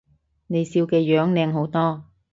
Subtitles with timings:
[0.47, 2.05] 你笑嘅樣靚好多